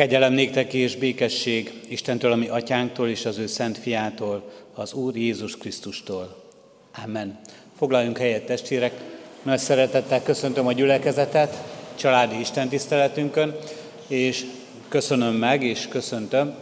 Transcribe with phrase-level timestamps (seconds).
[0.00, 5.56] Kegyelem néktek és békesség Istentől, ami atyánktól és az ő szent fiától, az Úr Jézus
[5.56, 6.36] Krisztustól.
[7.04, 7.40] Amen.
[7.78, 8.92] Foglaljunk helyet, testvérek!
[9.42, 11.62] Nagy szeretettel köszöntöm a gyülekezetet
[11.94, 13.56] családi istentiszteletünkön,
[14.06, 14.44] és
[14.88, 16.54] köszönöm meg, és köszöntöm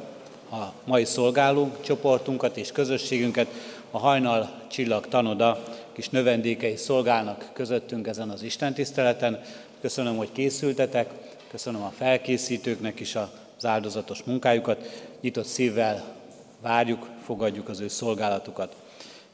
[0.50, 3.46] a mai szolgáló csoportunkat és közösségünket,
[3.90, 5.62] a Hajnal Csillag Tanoda
[5.92, 9.40] kis növendékei szolgálnak közöttünk ezen az istentiszteleten.
[9.80, 11.10] Köszönöm, hogy készültetek,
[11.50, 15.06] köszönöm a felkészítőknek is az áldozatos munkájukat.
[15.20, 16.16] Nyitott szívvel
[16.60, 18.76] várjuk, fogadjuk az ő szolgálatukat.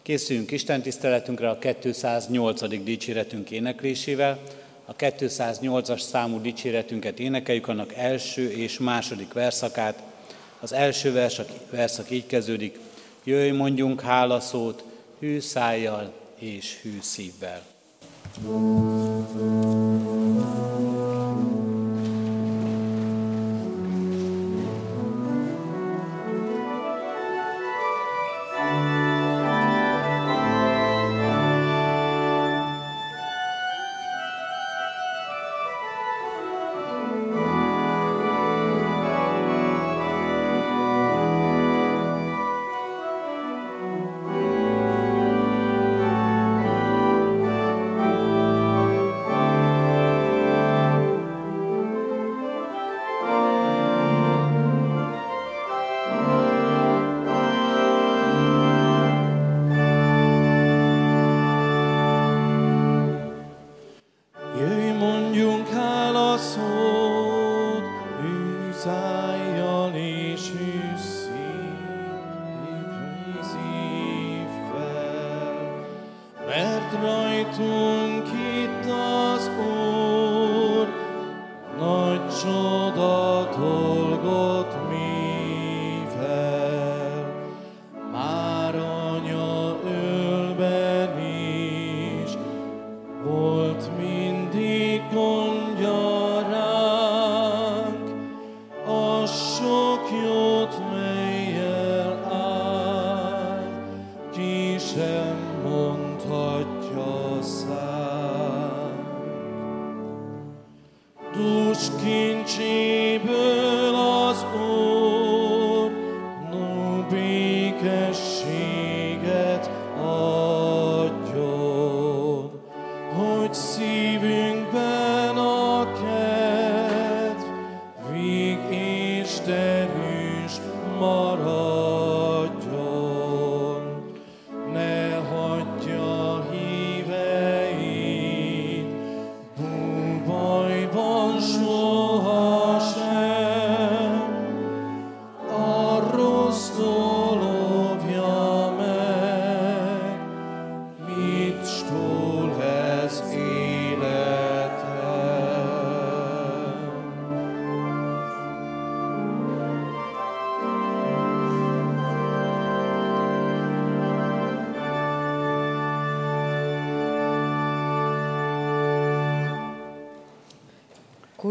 [0.03, 2.83] Készüljünk Isten tiszteletünkre a 208.
[2.85, 4.39] dicséretünk éneklésével.
[4.85, 10.03] A 208-as számú dicséretünket énekeljük, annak első és második verszakát.
[10.61, 12.79] Az első versak, verszak így kezdődik,
[13.25, 14.85] jöjj mondjunk hálaszót,
[15.19, 17.63] hű szájjal és hű szívvel.
[18.43, 19.84] thank you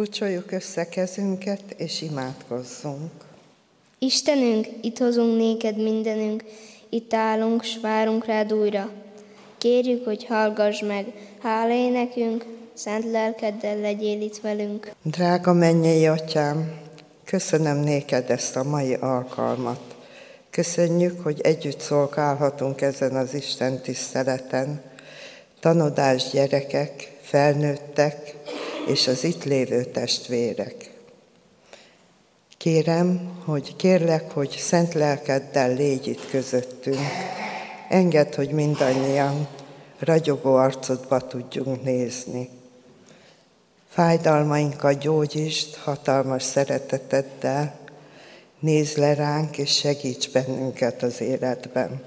[0.03, 3.11] Kulcsoljuk össze kezünket, és imádkozzunk.
[3.99, 6.43] Istenünk, itt hozunk néked mindenünk,
[6.89, 8.89] itt állunk, s várunk rád újra.
[9.57, 11.05] Kérjük, hogy hallgass meg,
[11.41, 14.91] hála nekünk, szent lelkeddel legyél itt velünk.
[15.03, 16.79] Drága mennyei atyám,
[17.25, 19.95] köszönöm néked ezt a mai alkalmat.
[20.49, 24.81] Köszönjük, hogy együtt szolgálhatunk ezen az Isten tiszteleten.
[25.59, 28.35] Tanodás gyerekek, felnőttek,
[28.88, 30.91] és az itt lévő testvérek.
[32.57, 36.99] Kérem, hogy kérlek, hogy szent lelkeddel légy itt közöttünk.
[37.89, 39.47] Engedd, hogy mindannyian
[39.99, 42.49] ragyogó arcodba tudjunk nézni.
[43.89, 47.79] Fájdalmainkat gyógyítsd hatalmas szereteteddel,
[48.59, 52.03] nézz le ránk és segíts bennünket az életben.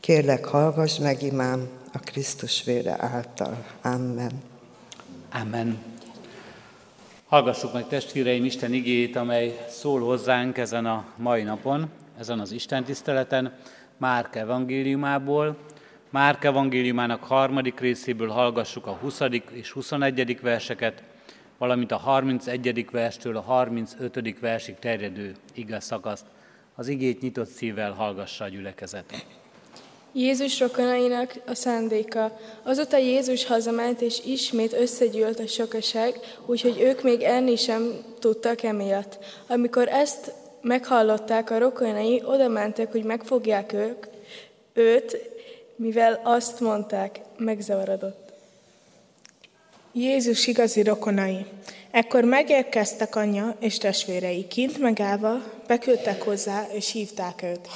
[0.00, 3.64] Kérlek, hallgass meg imám a Krisztus vére által.
[3.82, 4.57] Amen.
[5.32, 5.78] Amen.
[7.26, 12.84] Hallgassuk meg testvéreim Isten igét, amely szól hozzánk ezen a mai napon, ezen az Isten
[12.84, 13.52] tiszteleten,
[13.96, 15.56] Márk evangéliumából.
[16.10, 19.20] Márk evangéliumának harmadik részéből hallgassuk a 20.
[19.50, 20.40] és 21.
[20.40, 21.02] verseket,
[21.58, 22.90] valamint a 31.
[22.90, 24.38] verstől a 35.
[24.40, 26.26] versig terjedő igaz szakaszt.
[26.74, 29.26] Az igét nyitott szívvel hallgassa a gyülekezet.
[30.12, 32.38] Jézus rokonainak a szándéka.
[32.62, 39.18] Azóta Jézus hazament, és ismét összegyűlt a sokaság, úgyhogy ők még enni sem tudtak emiatt.
[39.46, 44.06] Amikor ezt meghallották a rokonai, oda mentek, hogy megfogják ők,
[44.72, 45.16] őt,
[45.76, 48.32] mivel azt mondták, megzavarodott.
[49.92, 51.46] Jézus igazi rokonai.
[51.90, 57.68] Ekkor megérkeztek anyja és testvérei, kint megállva, beküldtek hozzá, és hívták őt.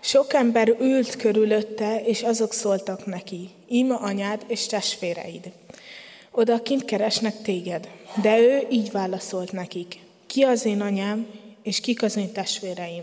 [0.00, 5.52] Sok ember ült körülötte, és azok szóltak neki, ima anyád és testvéreid.
[6.30, 7.88] Oda kint keresnek téged.
[8.22, 11.26] De ő így válaszolt nekik, ki az én anyám,
[11.62, 13.02] és kik az én testvéreim.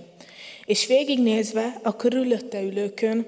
[0.65, 3.27] És végignézve a körülötte ülőkön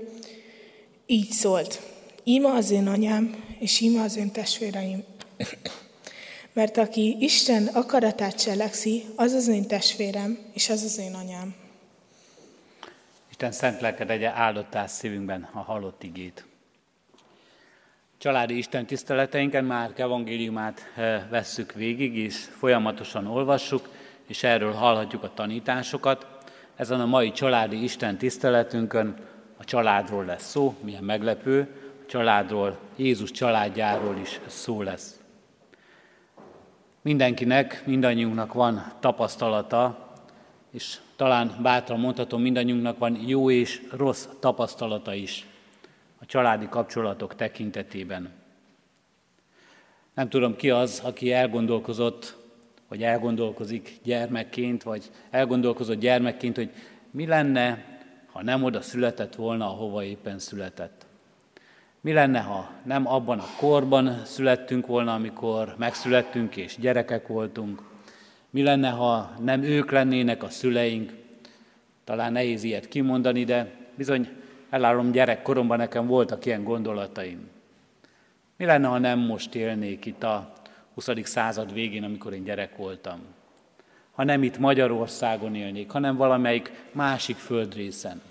[1.06, 1.82] így szólt,
[2.24, 5.04] ima az én anyám, és ima az én testvéreim.
[6.54, 11.69] Mert aki Isten akaratát cselekszi, az az én testvérem, és az az én anyám.
[13.40, 16.46] Isten szent lelked egye áldottál szívünkben a halott igét.
[18.18, 23.90] Családi Isten tiszteleteinken már evangéliumát eh, vesszük végig, és folyamatosan olvassuk,
[24.28, 26.28] és erről hallhatjuk a tanításokat.
[26.76, 29.16] Ezen a mai családi Isten tiszteletünkön
[29.58, 31.68] a családról lesz szó, milyen meglepő,
[32.04, 35.20] a családról, Jézus családjáról is szó lesz.
[37.02, 40.10] Mindenkinek, mindannyiunknak van tapasztalata,
[40.72, 45.48] és talán bátran mondhatom, mindannyiunknak van jó és rossz tapasztalata is
[46.22, 48.30] a családi kapcsolatok tekintetében.
[50.14, 52.38] Nem tudom ki az, aki elgondolkozott,
[52.88, 56.70] vagy elgondolkozik gyermekként, vagy elgondolkozott gyermekként, hogy
[57.12, 57.86] mi lenne,
[58.32, 61.06] ha nem oda született volna, ahova éppen született.
[62.02, 67.89] Mi lenne, ha nem abban a korban születtünk volna, amikor megszülettünk és gyerekek voltunk?
[68.50, 71.14] Mi lenne, ha nem ők lennének a szüleink?
[72.04, 74.30] Talán nehéz ilyet kimondani, de bizony
[74.70, 77.50] elállom gyerekkoromban nekem voltak ilyen gondolataim.
[78.58, 80.54] Mi lenne, ha nem most élnék itt a
[80.94, 81.10] 20.
[81.24, 83.20] század végén, amikor én gyerek voltam?
[84.12, 88.22] Ha nem itt Magyarországon élnék, hanem valamelyik másik földrészen.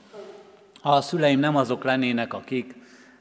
[0.80, 2.74] Ha a szüleim nem azok lennének, akik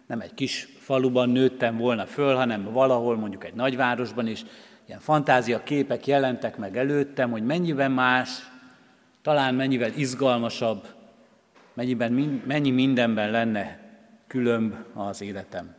[0.08, 4.46] nem egy kis faluban nőttem volna föl, hanem valahol mondjuk egy nagyvárosban is,
[4.88, 8.30] ilyen fantázia képek jelentek meg előttem, hogy mennyiben más,
[9.22, 10.88] talán mennyivel izgalmasabb,
[11.74, 12.12] mennyiben,
[12.46, 13.80] mennyi mindenben lenne
[14.28, 15.76] különb az életem.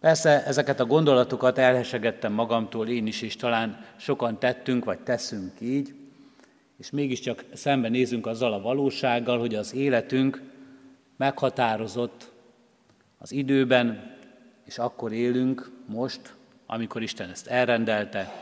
[0.00, 5.94] Persze ezeket a gondolatokat elhesegettem magamtól én is, és talán sokan tettünk, vagy teszünk így,
[6.78, 10.42] és mégiscsak szemben nézünk azzal a valósággal, hogy az életünk
[11.16, 12.32] meghatározott
[13.18, 14.14] az időben,
[14.64, 16.35] és akkor élünk most,
[16.66, 18.32] amikor Isten ezt elrendelte,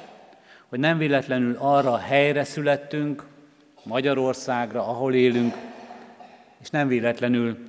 [0.68, 3.26] hogy nem véletlenül arra a helyre születtünk,
[3.82, 5.54] Magyarországra, ahol élünk,
[6.60, 7.68] és nem véletlenül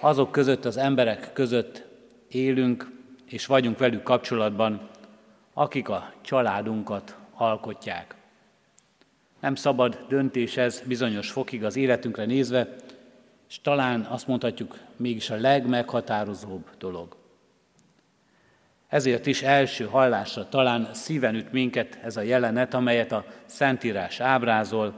[0.00, 1.84] azok között, az emberek között
[2.28, 2.90] élünk,
[3.24, 4.88] és vagyunk velük kapcsolatban,
[5.52, 8.14] akik a családunkat alkotják.
[9.40, 12.68] Nem szabad döntés ez bizonyos fokig az életünkre nézve,
[13.48, 17.21] és talán azt mondhatjuk, mégis a legmeghatározóbb dolog.
[18.92, 24.94] Ezért is első hallásra talán szíven üt minket ez a jelenet, amelyet a Szentírás ábrázol.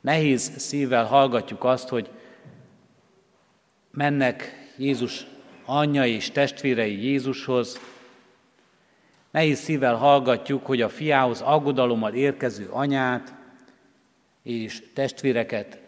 [0.00, 2.10] Nehéz szívvel hallgatjuk azt, hogy
[3.90, 5.26] mennek Jézus
[5.64, 7.80] anyja és testvérei Jézushoz.
[9.30, 13.34] Nehéz szívvel hallgatjuk, hogy a fiához aggodalommal érkező anyát
[14.42, 15.78] és testvéreket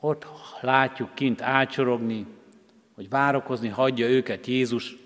[0.00, 0.26] ott
[0.60, 2.26] látjuk kint ácsorogni,
[2.94, 5.02] hogy várakozni hagyja őket Jézus,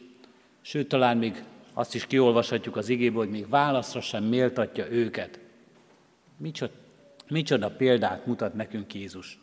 [0.68, 1.42] sőt talán még
[1.78, 5.40] azt is kiolvashatjuk az igéből, hogy még válaszra sem méltatja őket.
[6.36, 6.72] Micsoda,
[7.28, 9.38] micsoda példát mutat nekünk Jézus.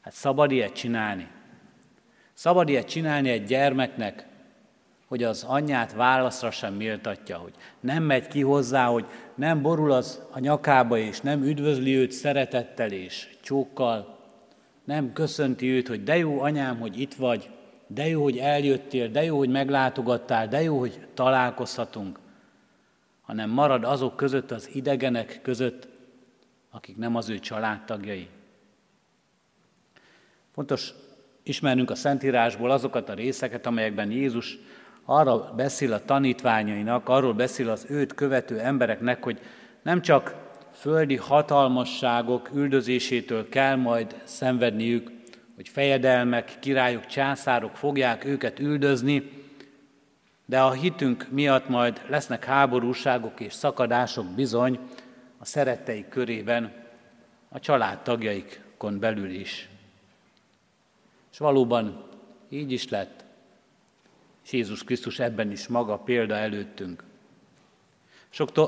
[0.00, 1.28] Hát szabad ilyet csinálni.
[2.32, 4.26] Szabad ilyet csinálni egy gyermeknek,
[5.06, 10.22] hogy az anyját válaszra sem méltatja, hogy nem megy ki hozzá, hogy nem borul az
[10.30, 14.18] a nyakába, és nem üdvözli őt szeretettel és csókkal,
[14.84, 17.50] nem köszönti őt, hogy de jó anyám, hogy itt vagy,
[17.94, 22.18] de jó, hogy eljöttél, de jó, hogy meglátogattál, de jó, hogy találkozhatunk,
[23.20, 25.88] hanem marad azok között, az idegenek között,
[26.70, 28.28] akik nem az ő családtagjai.
[30.54, 30.94] Fontos
[31.42, 34.58] ismernünk a Szentírásból azokat a részeket, amelyekben Jézus
[35.04, 39.40] arra beszél a tanítványainak, arról beszél az őt követő embereknek, hogy
[39.82, 40.34] nem csak
[40.72, 45.21] földi hatalmasságok üldözésétől kell majd szenvedniük,
[45.62, 49.30] hogy fejedelmek, királyok, császárok fogják őket üldözni,
[50.44, 54.78] de a hitünk miatt majd lesznek háborúságok és szakadások bizony
[55.38, 56.72] a szeretteik körében,
[57.48, 59.68] a családtagjaikon belül is.
[61.32, 62.08] És valóban
[62.48, 63.24] így is lett.
[64.44, 67.04] És Jézus Krisztus ebben is maga példa előttünk.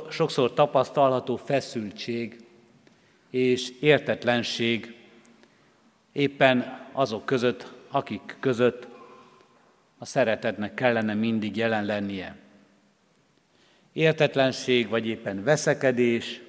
[0.09, 2.45] Sokszor tapasztalható feszültség
[3.31, 4.95] és értetlenség
[6.13, 8.87] éppen azok között, akik között
[9.99, 12.37] a szeretetnek kellene mindig jelen lennie.
[13.93, 16.41] Értetlenség, vagy éppen veszekedés,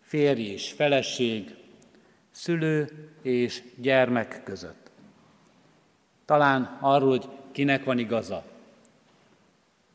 [0.00, 1.54] férj és feleség,
[2.30, 2.88] szülő
[3.22, 4.90] és gyermek között.
[6.24, 8.44] Talán arról, hogy kinek van igaza.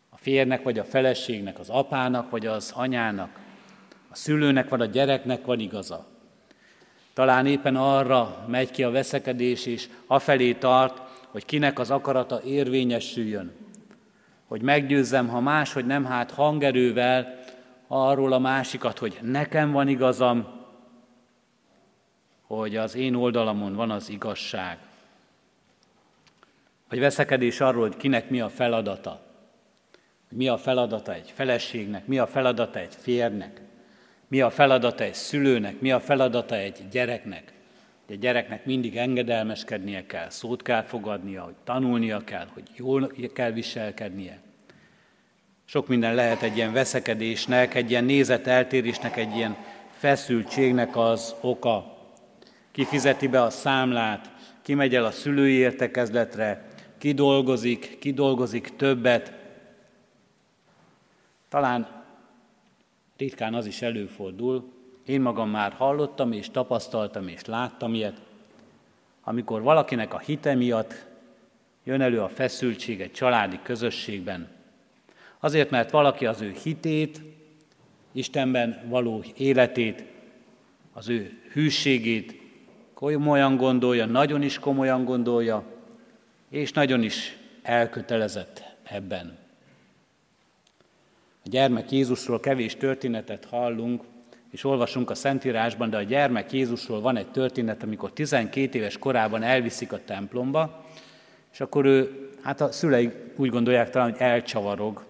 [0.10, 3.39] A férnek vagy a feleségnek, az apának vagy az anyának,
[4.10, 6.12] a szülőnek vagy a gyereknek van igaza.
[7.13, 13.51] Talán éppen arra megy ki a veszekedés, és afelé tart, hogy kinek az akarata érvényesüljön.
[14.48, 17.43] Hogy meggyőzzem, ha máshogy nem, hát hangerővel
[17.88, 20.48] arról a másikat, hogy nekem van igazam,
[22.48, 24.77] hogy az én oldalamon van az igazság.
[26.89, 29.22] Vagy veszekedés arról, hogy kinek mi a feladata.
[30.29, 33.62] Mi a feladata egy feleségnek, mi a feladata egy férnek,
[34.34, 37.54] mi a feladata egy szülőnek, mi a feladata egy gyereknek.
[38.08, 44.40] Egy gyereknek mindig engedelmeskednie kell, szót kell fogadnia, hogy tanulnia kell, hogy jól kell viselkednie.
[45.66, 49.56] Sok minden lehet egy ilyen veszekedésnek, egy ilyen nézeteltérésnek, egy ilyen
[49.98, 51.98] feszültségnek az oka.
[52.72, 58.75] Ki fizeti be a számlát, ki megy el a szülői értekezletre, ki dolgozik, ki dolgozik
[58.75, 59.34] többet.
[61.50, 62.02] Talán
[63.24, 64.72] ritkán az is előfordul,
[65.06, 68.22] én magam már hallottam és tapasztaltam és láttam ilyet,
[69.24, 71.06] amikor valakinek a hite miatt
[71.84, 74.48] jön elő a feszültség egy családi közösségben.
[75.39, 77.22] Azért, mert valaki az ő hitét,
[78.12, 80.03] Istenben való életét,
[80.94, 82.36] az ő hűségét
[82.94, 85.63] komolyan gondolja, nagyon is komolyan gondolja,
[86.50, 89.43] és nagyon is elkötelezett ebben.
[91.46, 94.04] A gyermek Jézusról kevés történetet hallunk,
[94.52, 99.44] és olvasunk a Szentírásban, de a gyermek Jézusról van egy történet, amikor 12 éves korában
[99.44, 100.86] elviszik a templomba,
[101.52, 105.06] és akkor ő, hát a szülei úgy gondolják talán, hogy elcsavarog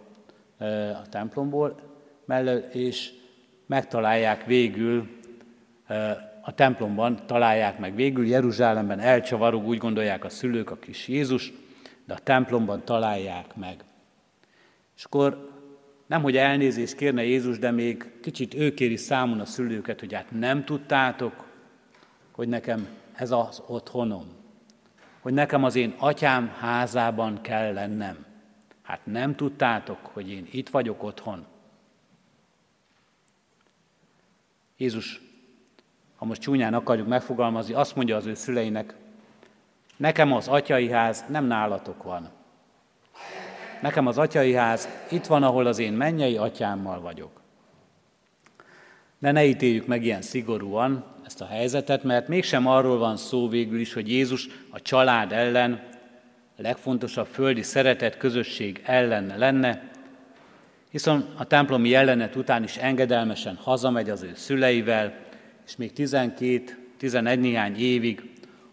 [1.04, 1.80] a templomból,
[2.26, 3.12] mellől, és
[3.66, 5.08] megtalálják végül,
[6.42, 11.54] a templomban találják meg végül, Jeruzsálemben elcsavarog, úgy gondolják a szülők a kis Jézus,
[12.06, 13.84] de a templomban találják meg.
[14.96, 15.53] És akkor
[16.08, 20.32] nem, hogy elnézést kérne Jézus, de még kicsit ő kéri számon a szülőket, hogy hát
[20.32, 21.46] nem tudtátok,
[22.32, 24.26] hogy nekem ez az otthonom,
[25.20, 28.26] hogy nekem az én atyám házában kell lennem.
[28.82, 31.46] Hát nem tudtátok, hogy én itt vagyok otthon.
[34.78, 35.22] Jézus,
[36.16, 38.96] ha most csúnyán akarjuk megfogalmazni, azt mondja az ő szüleinek,
[39.98, 42.30] nekem az atyai ház nem nálatok van,
[43.84, 47.42] Nekem az atyai ház itt van, ahol az én mennyei atyámmal vagyok.
[49.20, 53.80] De ne ítéljük meg ilyen szigorúan ezt a helyzetet, mert mégsem arról van szó végül
[53.80, 55.82] is, hogy Jézus a család ellen,
[56.58, 59.92] a legfontosabb földi szeretet közösség ellen lenne,
[60.90, 65.14] hiszen a templomi jelenet után is engedelmesen hazamegy az ő szüleivel,
[65.66, 68.30] és még 12-11 néhány évig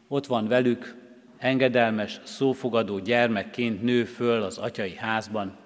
[0.09, 1.00] ott van velük,
[1.41, 5.57] engedelmes, szófogadó gyermekként nő föl az atyai házban,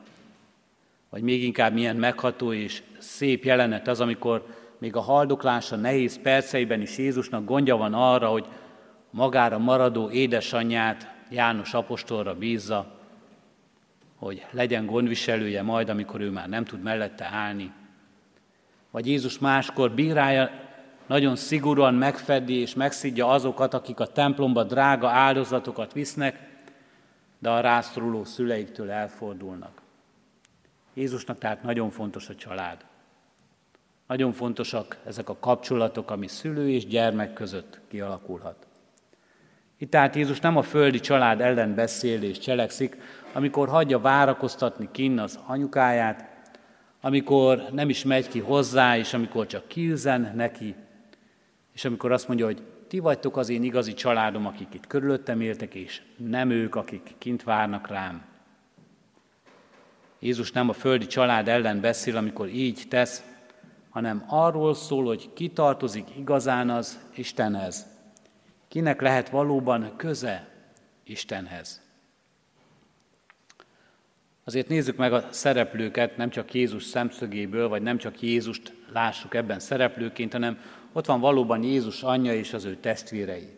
[1.11, 4.47] vagy még inkább milyen megható és szép jelenet az, amikor
[4.79, 8.47] még a haldoklása nehéz perceiben is Jézusnak gondja van arra, hogy
[9.11, 12.99] magára maradó édesanyját János apostolra bízza,
[14.17, 17.73] hogy legyen gondviselője majd, amikor ő már nem tud mellette állni.
[18.91, 20.51] Vagy Jézus máskor bírálja
[21.07, 26.53] nagyon szigorúan megfedi és megszidja azokat, akik a templomba drága áldozatokat visznek,
[27.39, 29.83] de a rászoruló szüleiktől elfordulnak.
[30.95, 32.85] Jézusnak tehát nagyon fontos a család.
[34.07, 38.67] Nagyon fontosak ezek a kapcsolatok, ami szülő és gyermek között kialakulhat.
[39.79, 42.97] Itt tehát Jézus nem a földi család ellen beszél és cselekszik,
[43.33, 46.29] amikor hagyja várakoztatni kinn az anyukáját,
[47.01, 50.75] amikor nem is megy ki hozzá, és amikor csak kiüzen neki,
[51.75, 55.75] és amikor azt mondja, hogy ti vagytok az én igazi családom, akik itt körülöttem éltek,
[55.75, 58.25] és nem ők, akik kint várnak rám.
[60.19, 63.23] Jézus nem a földi család ellen beszél, amikor így tesz,
[63.91, 67.87] hanem arról szól, hogy ki tartozik igazán az Istenhez.
[68.69, 70.49] Kinek lehet valóban köze
[71.05, 71.83] Istenhez.
[74.45, 79.59] Azért nézzük meg a szereplőket, nem csak Jézus szemszögéből, vagy nem csak Jézust lássuk ebben
[79.59, 80.59] szereplőként, hanem
[80.97, 83.49] ott van valóban Jézus anyja és az ő testvérei.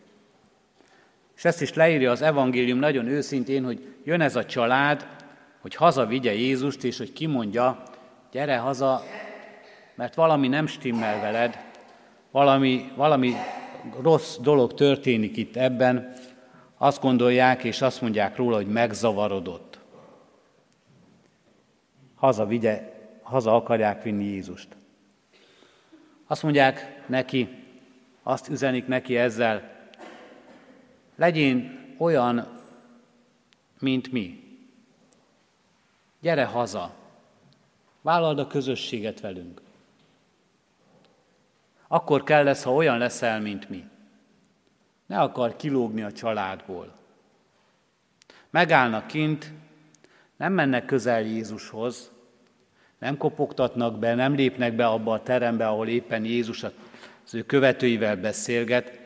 [1.35, 5.07] És ezt is leírja az evangélium nagyon őszintén, hogy jön ez a család,
[5.61, 7.83] hogy hazavigye Jézust, és hogy kimondja,
[8.31, 9.03] gyere haza,
[9.95, 11.65] mert valami nem stimmel veled,
[12.31, 13.33] valami, valami
[14.01, 16.13] rossz dolog történik itt ebben,
[16.77, 19.79] azt gondolják és azt mondják róla, hogy megzavarodott.
[22.15, 24.67] Haza, vigye, haza akarják vinni Jézust.
[26.27, 27.63] Azt mondják neki,
[28.23, 29.71] azt üzenik neki ezzel,
[31.15, 32.47] legyél olyan,
[33.79, 34.43] mint mi.
[36.21, 36.93] Gyere haza,
[38.01, 39.61] vállald a közösséget velünk.
[41.87, 43.83] Akkor kell lesz, ha olyan leszel, mint mi.
[45.05, 46.93] Ne akar kilógni a családból.
[48.49, 49.51] Megállnak kint,
[50.37, 52.11] nem mennek közel Jézushoz,
[52.99, 56.65] nem kopogtatnak be, nem lépnek be abba a terembe, ahol éppen Jézus
[57.27, 59.01] az ő követőivel beszélget.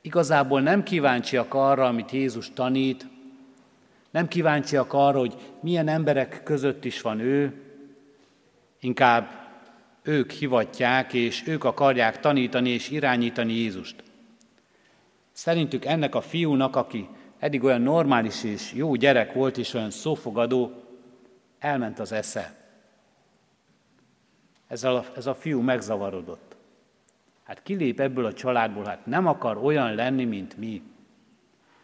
[0.00, 3.06] Igazából nem kíváncsiak arra, amit Jézus tanít,
[4.10, 7.52] nem kíváncsiak arra, hogy milyen emberek között is van ő,
[8.80, 9.30] inkább
[10.02, 14.02] ők hivatják, és ők akarják tanítani és irányítani Jézust.
[15.32, 17.08] Szerintük ennek a fiúnak, aki
[17.38, 20.72] eddig olyan normális és jó gyerek volt, és olyan szófogadó,
[21.58, 22.54] elment az esze.
[24.68, 26.49] Ez a, ez a fiú megzavarodott.
[27.50, 30.82] Hát kilép ebből a családból, hát nem akar olyan lenni, mint mi.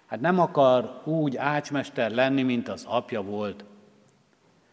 [0.07, 3.65] Hát nem akar úgy ácsmester lenni, mint az apja volt.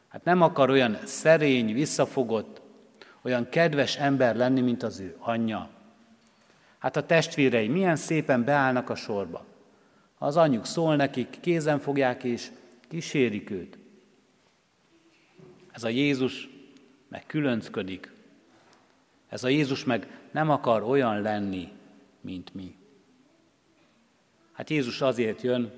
[0.07, 2.61] Hát nem akar olyan szerény, visszafogott,
[3.21, 5.69] olyan kedves ember lenni, mint az ő anyja.
[6.77, 9.45] Hát a testvérei milyen szépen beállnak a sorba.
[10.17, 12.51] Az anyjuk szól nekik, kézen fogják és
[12.87, 13.77] kísérik őt.
[15.71, 16.49] Ez a Jézus
[17.07, 18.11] meg különcködik.
[19.29, 21.71] Ez a Jézus meg nem akar olyan lenni,
[22.21, 22.75] mint mi.
[24.51, 25.71] Hát Jézus azért jön,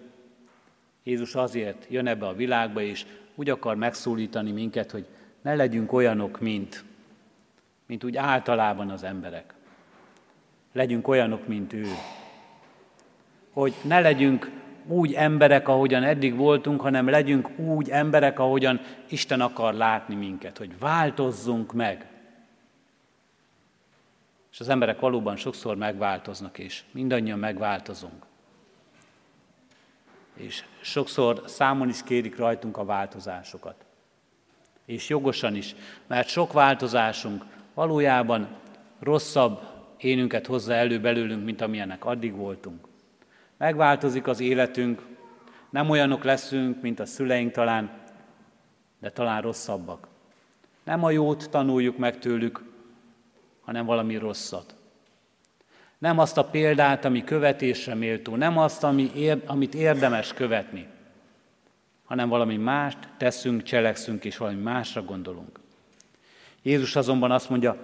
[1.03, 5.05] Jézus azért jön ebbe a világba, és úgy akar megszólítani minket, hogy
[5.41, 6.83] ne legyünk olyanok, mint,
[7.85, 9.53] mint úgy általában az emberek.
[10.73, 11.85] Legyünk olyanok, mint ő.
[13.51, 14.51] Hogy ne legyünk
[14.87, 20.79] úgy emberek, ahogyan eddig voltunk, hanem legyünk úgy emberek, ahogyan Isten akar látni minket, hogy
[20.79, 22.14] változzunk meg.
[24.55, 28.25] És az emberek valóban sokszor megváltoznak, és mindannyian megváltozunk.
[30.33, 33.85] És sokszor számon is kérik rajtunk a változásokat.
[34.85, 35.75] És jogosan is,
[36.07, 38.47] mert sok változásunk valójában
[38.99, 39.61] rosszabb
[39.97, 42.87] énünket hozza elő belőlünk, mint amilyenek addig voltunk.
[43.57, 45.01] Megváltozik az életünk,
[45.69, 47.91] nem olyanok leszünk, mint a szüleink talán,
[48.99, 50.07] de talán rosszabbak.
[50.83, 52.73] Nem a jót tanuljuk meg tőlük,
[53.65, 54.75] hanem valami rosszat.
[55.97, 60.87] Nem azt a példát, ami követésre méltó, nem azt, ami ér, amit érdemes követni,
[62.05, 65.59] hanem valami mást teszünk, cselekszünk, és valami másra gondolunk.
[66.61, 67.77] Jézus azonban azt mondja,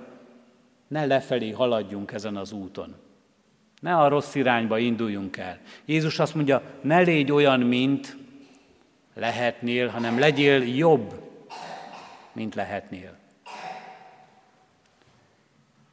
[0.87, 2.95] ne lefelé haladjunk ezen az úton.
[3.81, 5.59] Ne a rossz irányba induljunk el.
[5.85, 8.17] Jézus azt mondja, ne légy olyan, mint
[9.13, 11.29] lehetnél, hanem legyél jobb,
[12.31, 13.20] mint lehetnél.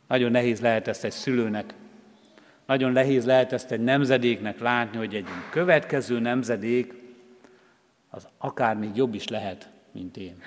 [0.08, 1.74] Nagyon nehéz lehet ezt egy szülőnek,
[2.66, 6.94] nagyon nehéz lehet ezt egy nemzedéknek látni, hogy egy következő nemzedék
[8.10, 10.42] az akár még jobb is lehet, mint én.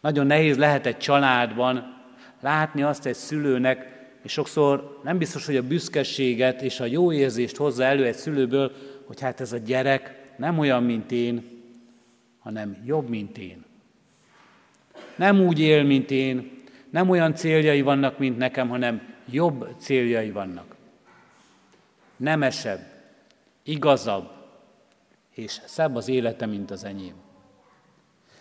[0.00, 2.02] Nagyon nehéz lehet egy családban
[2.40, 7.56] látni azt egy szülőnek, és sokszor nem biztos, hogy a büszkeséget és a jó érzést
[7.56, 8.72] hozza elő egy szülőből,
[9.06, 11.62] hogy hát ez a gyerek nem olyan, mint én,
[12.38, 13.64] hanem jobb, mint én.
[15.16, 16.53] Nem úgy él, mint én,
[16.94, 20.76] nem olyan céljai vannak, mint nekem, hanem jobb céljai vannak.
[22.16, 22.80] Nemesebb,
[23.62, 24.30] igazabb,
[25.30, 27.14] és szebb az élete, mint az enyém.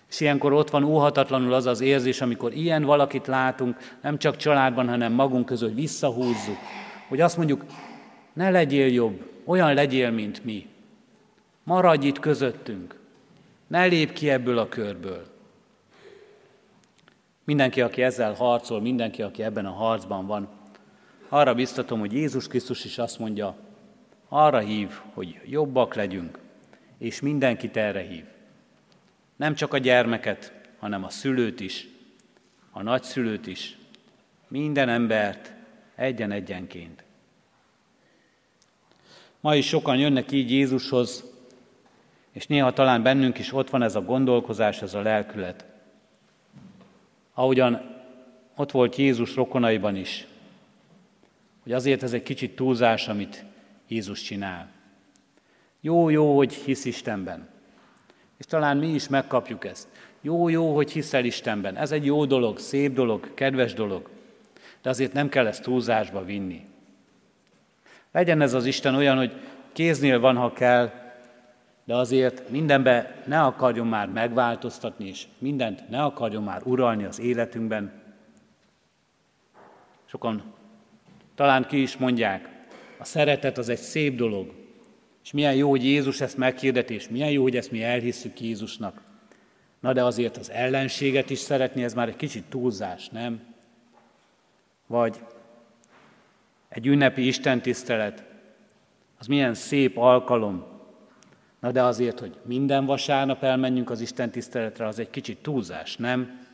[0.10, 4.90] És ilyenkor ott van óhatatlanul az az érzés, amikor ilyen valakit látunk, nem csak családban,
[4.90, 6.58] hanem magunk között, hogy visszahúzzuk,
[7.08, 7.66] hogy azt mondjuk,
[8.34, 10.68] ne legyél jobb, olyan legyél, mint mi.
[11.64, 13.00] Maradj itt közöttünk.
[13.68, 15.33] Ne lép ki ebből a körből.
[17.44, 20.50] Mindenki, aki ezzel harcol, mindenki, aki ebben a harcban van,
[21.30, 23.56] arra biztatom, hogy Jézus Krisztus is azt mondja,
[24.28, 26.40] arra hív, hogy jobbak legyünk,
[26.98, 28.24] és mindenkit erre hív.
[29.36, 31.88] Nem csak a gyermeket, hanem a szülőt is,
[32.72, 33.78] a nagyszülőt is,
[34.48, 35.54] minden embert
[35.96, 37.04] egyen-egyenként.
[39.40, 41.24] Ma is sokan jönnek így Jézushoz,
[42.32, 45.66] és néha talán bennünk is ott van ez a gondolkozás, ez a lelkület.
[47.34, 47.82] Ahogyan
[48.56, 50.28] ott volt Jézus rokonaiban is,
[51.64, 53.46] hogy azért ez egy kicsit túlzás, amit
[53.88, 54.70] Jézus csinál.
[55.82, 57.48] Jó, jó, hogy hisz Istenben.
[58.38, 59.88] És talán mi is megkapjuk ezt.
[60.22, 61.76] Jó, jó, hogy hiszel Istenben.
[61.76, 64.10] Ez egy jó dolog, szép dolog, kedves dolog.
[64.82, 66.66] De azért nem kell ezt túlzásba vinni.
[68.12, 69.34] Legyen ez az Isten olyan, hogy
[69.74, 70.92] kéznél van, ha kell,
[71.84, 78.02] de azért mindenbe ne akarjon már megváltoztatni, és mindent ne akarjon már uralni az életünkben.
[80.06, 80.44] Sokan
[81.36, 82.50] talán ki is mondják,
[83.00, 84.54] a szeretet az egy szép dolog,
[85.24, 89.02] és milyen jó, hogy Jézus ezt meghirdeti, és milyen jó, hogy ezt mi elhisszük Jézusnak.
[89.80, 93.42] Na de azért az ellenséget is szeretni, ez már egy kicsit túlzás, nem?
[94.88, 95.20] Vagy
[96.70, 98.24] egy ünnepi istentisztelet,
[99.20, 100.73] az milyen szép alkalom.
[101.64, 106.48] Na de azért, hogy minden vasárnap elmenjünk az Isten tiszteletre, az egy kicsit túlzás, nem?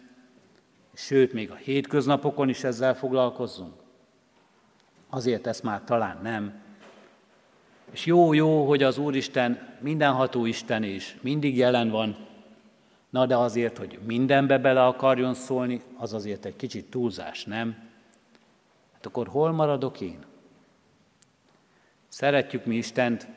[0.93, 3.73] Sőt, még a hétköznapokon is ezzel foglalkozzunk.
[5.09, 6.53] Azért ezt már talán nem.
[7.91, 12.17] És jó, jó, hogy az Úristen mindenható Isten is mindig jelen van,
[13.09, 17.77] na de azért, hogy mindenbe bele akarjon szólni, az azért egy kicsit túlzás, nem?
[18.93, 20.19] Hát akkor hol maradok én?
[22.07, 23.27] Szeretjük mi Istent,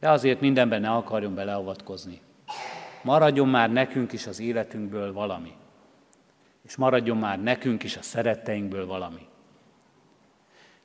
[0.00, 2.20] de azért mindenben ne akarjon beleavatkozni.
[3.02, 5.52] Maradjon már nekünk is az életünkből valami.
[6.62, 9.26] És maradjon már nekünk is a szeretteinkből valami.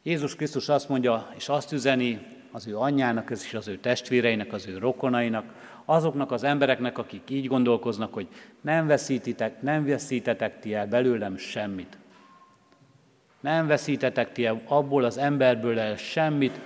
[0.04, 4.68] Jézus Krisztus azt mondja, és azt üzeni az ő anyjának, és az ő testvéreinek, az
[4.68, 5.46] ő rokonainak,
[5.86, 8.28] azoknak az embereknek, akik így gondolkoznak, hogy
[8.62, 11.98] nem veszítitek, nem veszítetek ti el belőlem semmit.
[13.40, 16.60] Nem veszítetek ti el abból az emberből el semmit,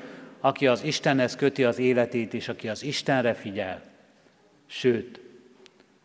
[0.47, 3.81] aki az Istenhez köti az életét, és aki az Istenre figyel.
[4.65, 5.19] Sőt,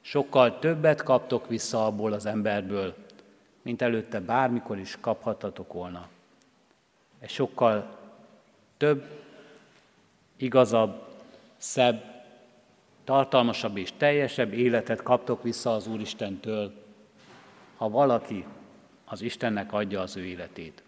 [0.00, 2.94] sokkal többet kaptok vissza abból az emberből,
[3.62, 6.08] mint előtte bármikor is kaphattatok volna.
[7.18, 7.98] Egy sokkal
[8.76, 9.04] több,
[10.36, 11.06] igazabb,
[11.56, 12.24] szebb,
[13.04, 16.72] tartalmasabb és teljesebb életet kaptok vissza az Úristentől,
[17.76, 18.44] ha valaki
[19.04, 20.82] az Istennek adja az ő életét.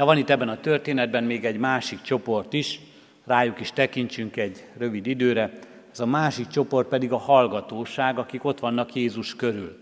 [0.00, 2.80] De van itt ebben a történetben még egy másik csoport is,
[3.24, 5.50] rájuk is tekintsünk egy rövid időre.
[5.92, 9.78] Ez a másik csoport pedig a hallgatóság, akik ott vannak Jézus körül.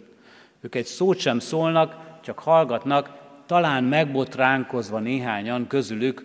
[0.60, 3.10] Ők egy szót sem szólnak, csak hallgatnak,
[3.46, 6.24] talán megbotránkozva néhányan közülük,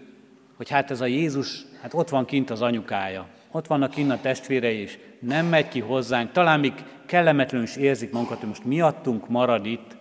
[0.57, 4.19] hogy hát ez a Jézus, hát ott van kint az anyukája, ott vannak kint a
[4.21, 6.73] testvérei, és nem megy ki hozzánk, talán még
[7.05, 9.95] kellemetlenül is érzik magukat, hogy most miattunk marad itt,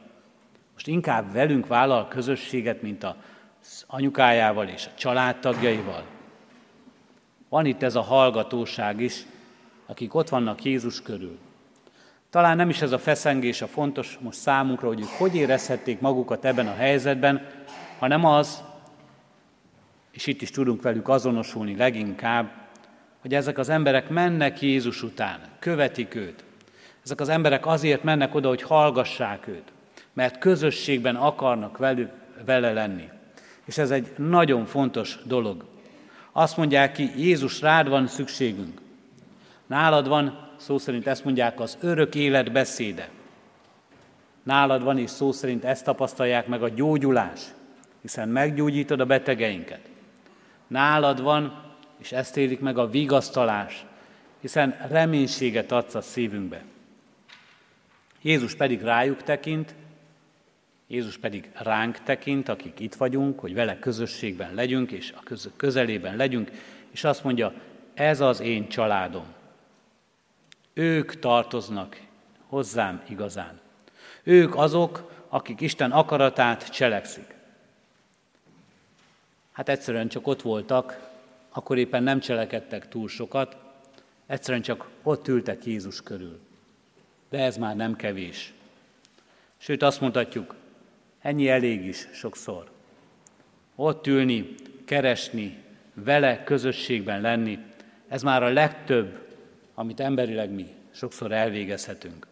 [0.73, 3.03] most inkább velünk vállal közösséget, mint
[3.63, 6.05] az anyukájával és a családtagjaival.
[7.49, 9.27] Van itt ez a hallgatóság is,
[9.87, 11.39] akik ott vannak Jézus körül.
[12.31, 16.45] Talán nem is ez a feszengés a fontos most számunkra, hogy ők hogy érezhették magukat
[16.45, 17.47] ebben a helyzetben,
[17.99, 18.63] hanem az,
[20.11, 22.51] és itt is tudunk velük azonosulni leginkább,
[23.21, 26.45] hogy ezek az emberek mennek Jézus után, követik őt.
[27.05, 29.73] Ezek az emberek azért mennek oda, hogy hallgassák őt,
[30.13, 32.11] mert közösségben akarnak velük,
[32.45, 33.09] vele lenni.
[33.65, 35.65] És ez egy nagyon fontos dolog.
[36.33, 38.81] Azt mondják ki, Jézus, rád van szükségünk.
[39.67, 43.09] Nálad van, szó szerint ezt mondják, az örök élet beszéde.
[44.43, 47.41] Nálad van, és szó szerint ezt tapasztalják meg a gyógyulás,
[48.01, 49.91] hiszen meggyógyítod a betegeinket.
[50.67, 51.63] Nálad van,
[51.99, 53.85] és ezt élik meg a vigasztalás,
[54.41, 56.65] hiszen reménységet adsz a szívünkbe.
[58.23, 59.75] Jézus pedig rájuk tekint,
[60.93, 65.23] Jézus pedig ránk tekint, akik itt vagyunk, hogy vele közösségben legyünk, és a
[65.57, 66.51] közelében legyünk,
[66.91, 67.53] és azt mondja,
[67.95, 69.25] ez az én családom.
[70.73, 72.01] Ők tartoznak
[72.47, 73.61] hozzám igazán.
[74.23, 77.35] Ők azok, akik Isten akaratát cselekszik.
[79.53, 81.11] Hát egyszerűen csak ott voltak,
[81.49, 83.57] akkor éppen nem cselekedtek túl sokat,
[84.27, 86.41] egyszerűen csak ott ültek Jézus körül.
[87.29, 88.53] De ez már nem kevés.
[89.57, 90.61] Sőt, azt mondhatjuk,
[91.23, 92.71] ennyi elég is sokszor.
[93.75, 94.55] Ott ülni,
[94.85, 95.59] keresni,
[95.95, 97.59] vele közösségben lenni,
[98.09, 99.29] ez már a legtöbb,
[99.75, 102.27] amit emberileg mi sokszor elvégezhetünk.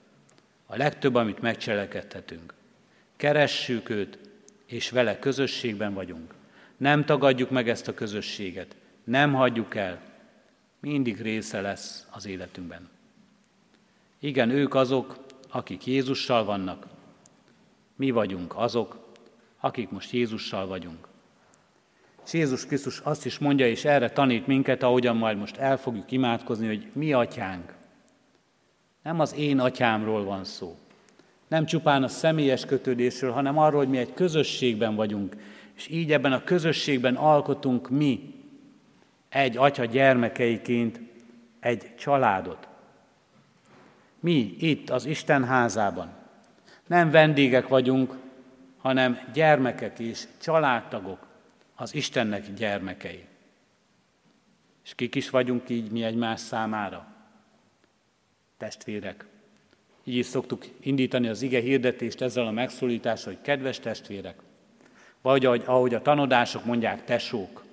[0.66, 2.54] A legtöbb, amit megcselekedhetünk.
[3.16, 4.18] Keressük őt,
[4.66, 6.34] és vele közösségben vagyunk.
[6.76, 8.76] Nem tagadjuk meg ezt a közösséget.
[9.04, 10.00] Nem hagyjuk el.
[10.80, 12.88] Mindig része lesz az életünkben.
[14.18, 16.86] Igen, ők azok, akik Jézussal vannak.
[18.00, 18.98] Mi vagyunk azok,
[19.58, 21.08] akik most Jézussal vagyunk.
[22.24, 26.10] És Jézus Krisztus azt is mondja, és erre tanít minket, ahogyan majd most el fogjuk
[26.10, 27.74] imádkozni, hogy mi atyánk.
[29.02, 30.76] Nem az én atyámról van szó.
[31.48, 35.36] Nem csupán a személyes kötődésről, hanem arról, hogy mi egy közösségben vagyunk,
[35.76, 38.34] és így ebben a közösségben alkotunk mi
[39.28, 41.00] egy atya gyermekeiként
[41.60, 42.68] egy családot.
[44.20, 46.18] Mi itt az Isten házában
[46.90, 48.16] nem vendégek vagyunk,
[48.78, 51.26] hanem gyermekek és családtagok,
[51.74, 53.24] az Istennek gyermekei.
[54.84, 57.06] És kik is vagyunk így mi egymás számára?
[58.56, 59.26] Testvérek.
[60.04, 64.38] Így is szoktuk indítani az ige hirdetést ezzel a megszólítással, hogy kedves testvérek,
[65.20, 67.64] vagy ahogy, ahogy a tanodások mondják, tesók.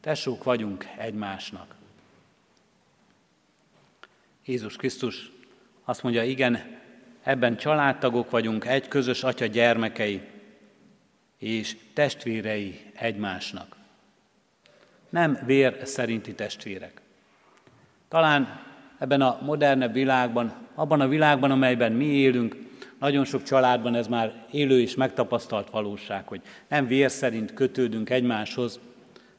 [0.00, 1.74] Tesók vagyunk egymásnak.
[4.44, 5.32] Jézus Krisztus
[5.84, 6.77] azt mondja, igen,
[7.22, 10.20] ebben családtagok vagyunk, egy közös atya gyermekei,
[11.38, 13.76] és testvérei egymásnak.
[15.08, 17.00] Nem vér szerinti testvérek.
[18.08, 18.60] Talán
[18.98, 22.56] ebben a modernebb világban, abban a világban, amelyben mi élünk,
[22.98, 28.80] nagyon sok családban ez már élő és megtapasztalt valóság, hogy nem vér szerint kötődünk egymáshoz,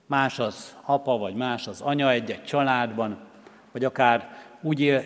[0.06, 3.18] más az apa, vagy más az anya egy-egy családban,
[3.72, 5.06] vagy akár úgy él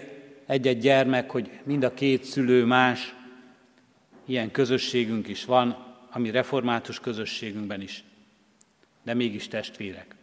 [0.54, 3.16] egy-egy gyermek, hogy mind a két szülő más,
[4.26, 8.04] ilyen közösségünk is van, ami református közösségünkben is,
[9.04, 10.16] de mégis testvérek.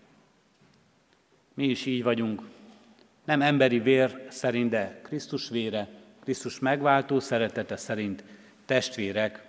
[1.54, 2.42] Mi is így vagyunk,
[3.24, 5.88] nem emberi vér szerint, de Krisztus vére,
[6.22, 8.24] Krisztus megváltó szeretete szerint
[8.64, 9.44] testvérek,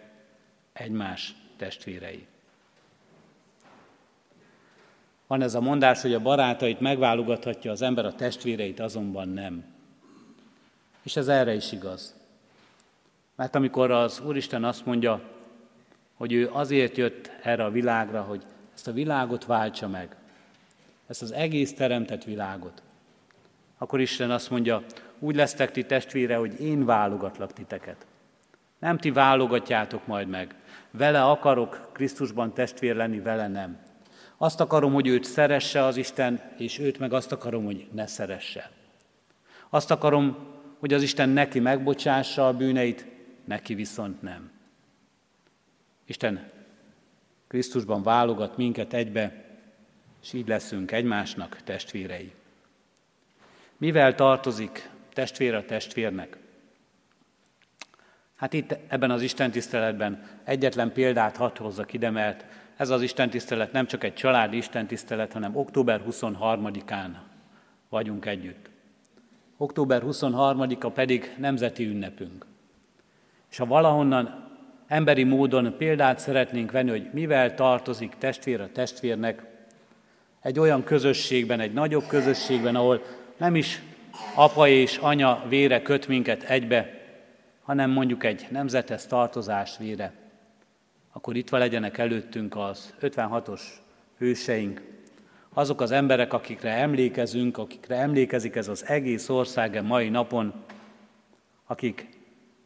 [0.74, 2.26] egymás testvérei.
[5.28, 9.71] Van ez a mondás, hogy a barátait megválogathatja az ember, a testvéreit azonban nem.
[11.02, 12.16] És ez erre is igaz.
[13.36, 15.22] Mert amikor az Úristen azt mondja,
[16.14, 20.16] hogy ő azért jött erre a világra, hogy ezt a világot váltsa meg,
[21.08, 22.82] ezt az egész teremtett világot,
[23.78, 24.84] akkor Isten azt mondja,
[25.20, 28.06] úgy lesztek ti testvére, hogy én válogatlak titeket.
[28.80, 30.56] Nem ti válogatjátok majd meg.
[30.92, 33.80] Vele akarok Krisztusban testvér lenni, vele nem.
[34.38, 38.72] Azt akarom, hogy őt szeresse az Isten, és őt meg azt akarom, hogy ne szeresse.
[39.70, 40.38] Azt akarom,
[40.82, 43.06] hogy az Isten neki megbocsássa a bűneit,
[43.46, 44.52] neki viszont nem.
[46.06, 46.46] Isten
[47.48, 49.46] Krisztusban válogat minket egybe,
[50.22, 52.34] és így leszünk egymásnak testvérei.
[53.78, 56.38] Mivel tartozik testvér a testvérnek?
[58.36, 62.46] Hát itt ebben az Isten tiszteletben egyetlen példát hadd hozzak ide, mert
[62.78, 67.10] ez az Isten tisztelet nem csak egy családi Isten tisztelet, hanem október 23-án
[67.89, 68.71] vagyunk együtt.
[69.62, 72.45] Október 23-a pedig nemzeti ünnepünk.
[73.52, 74.50] És ha valahonnan
[74.88, 79.43] emberi módon példát szeretnénk venni, hogy mivel tartozik testvér a testvérnek,
[80.41, 83.02] egy olyan közösségben, egy nagyobb közösségben, ahol
[83.38, 83.82] nem is
[84.36, 87.02] apa és anya vére köt minket egybe,
[87.62, 90.13] hanem mondjuk egy nemzethez tartozás vére,
[91.12, 93.62] akkor itt legyenek előttünk az 56-os
[94.17, 94.82] hőseink,
[95.54, 100.54] azok az emberek, akikre emlékezünk, akikre emlékezik ez az egész ország a mai napon,
[101.66, 102.10] akik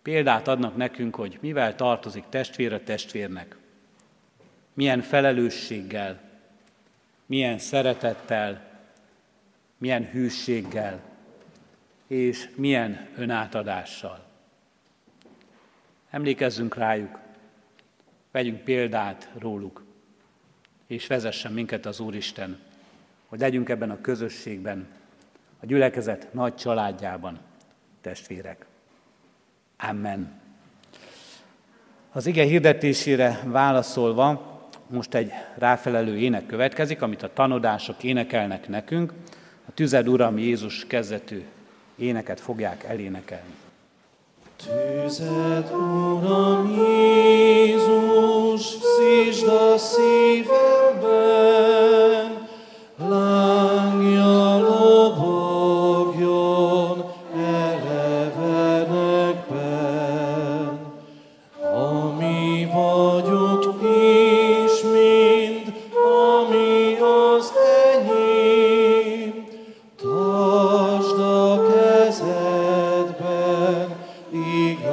[0.01, 3.57] példát adnak nekünk, hogy mivel tartozik testvér a testvérnek,
[4.73, 6.21] milyen felelősséggel,
[7.25, 8.73] milyen szeretettel,
[9.77, 10.99] milyen hűséggel
[12.07, 14.25] és milyen önátadással.
[16.09, 17.19] Emlékezzünk rájuk,
[18.31, 19.83] vegyünk példát róluk,
[20.87, 22.64] és vezessen minket az Úristen
[23.27, 24.87] hogy legyünk ebben a közösségben,
[25.59, 27.39] a gyülekezet nagy családjában,
[28.01, 28.65] testvérek.
[29.77, 30.41] Amen.
[32.11, 34.53] Az ige hirdetésére válaszolva,
[34.87, 39.13] most egy ráfelelő ének következik, amit a tanodások énekelnek nekünk.
[39.67, 41.43] A Tüzed Uram Jézus kezdetű
[41.95, 43.53] éneket fogják elénekelni.
[44.55, 51.74] Tüzed Uram Jézus, szítsd a szívemben,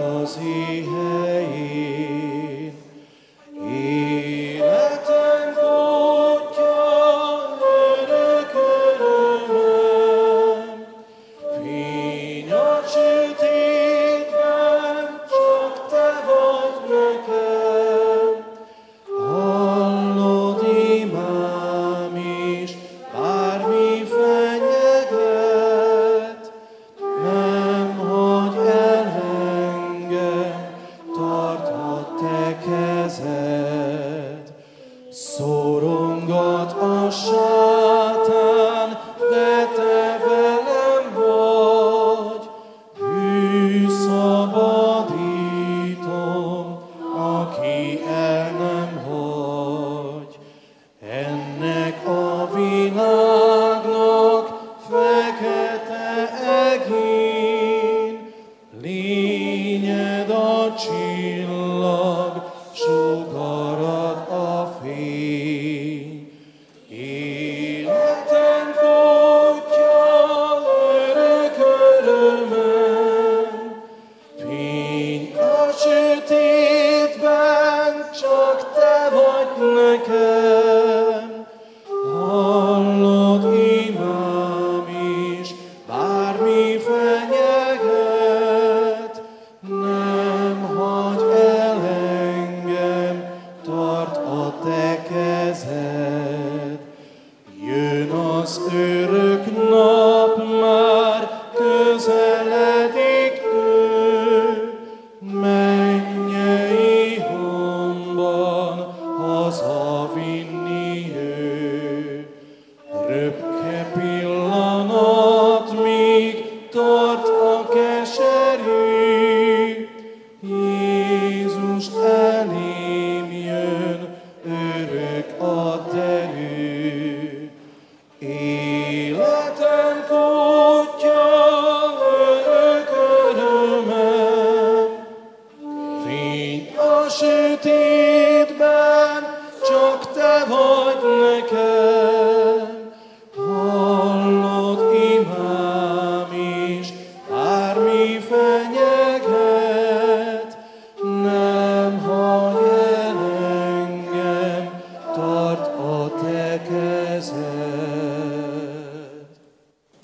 [0.03, 1.92] igazi helyén.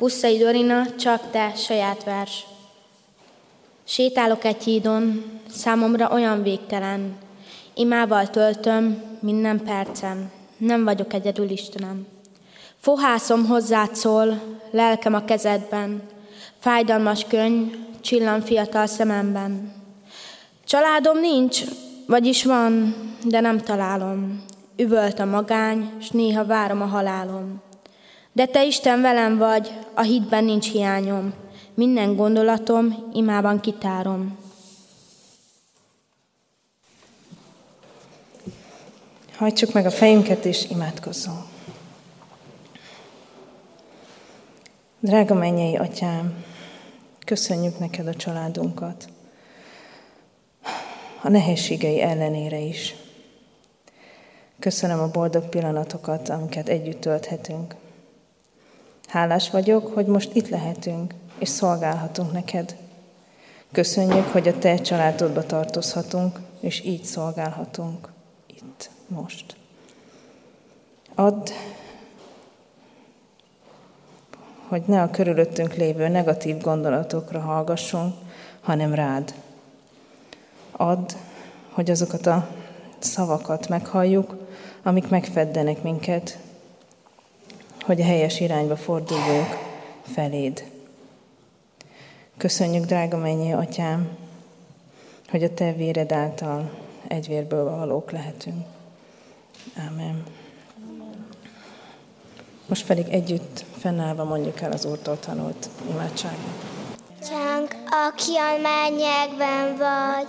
[0.09, 2.47] Pusztai Dorina, csak te, saját vers.
[3.85, 7.17] Sétálok egy hídon, számomra olyan végtelen.
[7.75, 12.07] Imával töltöm minden percem, nem vagyok egyedül Istenem.
[12.79, 14.41] Fohászom hozzád szól,
[14.71, 16.03] lelkem a kezedben,
[16.59, 19.73] fájdalmas könyv, csillan fiatal szememben.
[20.65, 21.63] Családom nincs,
[22.07, 22.95] vagyis van,
[23.25, 24.45] de nem találom.
[24.77, 27.67] Üvölt a magány, s néha várom a halálom.
[28.39, 31.33] De te Isten velem vagy, a hitben nincs hiányom.
[31.75, 34.39] Minden gondolatom imában kitárom.
[39.37, 41.45] Hajtsuk meg a fejünket és imádkozzunk.
[45.01, 46.45] Drága mennyei atyám,
[47.25, 49.09] köszönjük neked a családunkat,
[51.23, 52.95] a nehézségei ellenére is.
[54.59, 57.75] Köszönöm a boldog pillanatokat, amiket együtt tölthetünk.
[59.09, 62.77] Hálás vagyok, hogy most itt lehetünk, és szolgálhatunk neked.
[63.73, 68.09] Köszönjük, hogy a te családodba tartozhatunk, és így szolgálhatunk
[68.47, 69.57] itt, most.
[71.15, 71.49] Add,
[74.67, 78.15] hogy ne a körülöttünk lévő negatív gondolatokra hallgassunk,
[78.61, 79.35] hanem rád.
[80.73, 81.13] Add,
[81.71, 82.49] hogy azokat a
[82.99, 84.37] szavakat meghalljuk,
[84.83, 86.39] amik megfeddenek minket,
[87.89, 89.59] hogy a helyes irányba forduljunk
[90.03, 90.65] feléd.
[92.37, 94.09] Köszönjük, drága mennyi atyám,
[95.31, 96.71] hogy a te véred által
[97.07, 98.67] egy vérből valók lehetünk.
[99.77, 100.23] Ámen.
[102.67, 106.65] Most pedig együtt fennállva mondjuk el az Úrtól tanult imádságot.
[107.29, 107.75] Csánk,
[108.09, 110.29] aki a mennyekben vagy,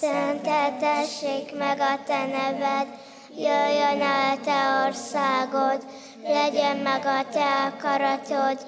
[0.00, 2.86] szenteltessék meg a te neved,
[3.36, 5.84] jöjjön el te országod,
[6.22, 8.58] legyen meg a te akaratod,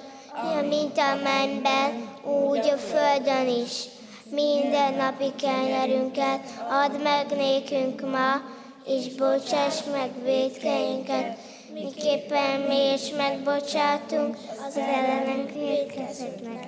[0.69, 3.83] mint a mennyben, úgy a földön is.
[4.29, 6.39] Minden napi kenyerünket
[6.69, 8.41] add meg nékünk ma,
[8.85, 11.37] és bocsáss meg védkeinket,
[11.73, 14.37] miképpen mi is megbocsátunk
[14.67, 16.67] az ellenünk védkezőknek.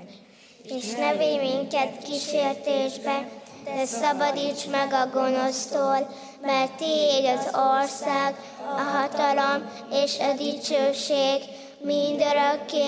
[0.63, 3.27] És ne védj minket kísértésbe,
[3.65, 6.09] de szabadíts meg a gonosztól,
[6.41, 8.35] mert tiéd az ország,
[8.77, 11.39] a hatalom és a dicsőség
[11.81, 12.85] mindörökké.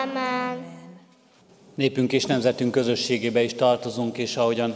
[0.00, 0.72] Ámen.
[1.74, 4.74] Népünk és nemzetünk közösségébe is tartozunk, és ahogyan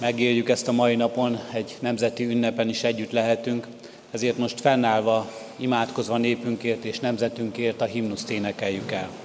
[0.00, 3.66] megéljük ezt a mai napon, egy nemzeti ünnepen is együtt lehetünk,
[4.10, 9.21] ezért most fennállva, imádkozva népünkért és nemzetünkért a himnuszt énekeljük el.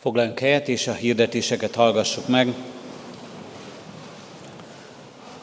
[0.00, 2.54] Foglaljunk helyet, és a hirdetéseket hallgassuk meg.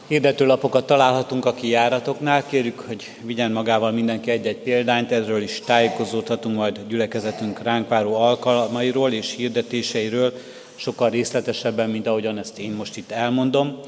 [0.06, 6.80] Hirdetőlapokat találhatunk a kijáratoknál, kérjük, hogy vigyen magával mindenki egy-egy példányt, erről is tájékozódhatunk majd
[6.88, 10.32] gyülekezetünk ránk váró alkalmairól és hirdetéseiről,
[10.74, 13.80] sokkal részletesebben, mint ahogyan ezt én most itt elmondom,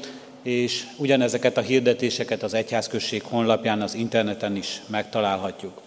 [0.43, 5.81] és ugyanezeket a hirdetéseket az Egyházközség honlapján, az interneten is megtalálhatjuk.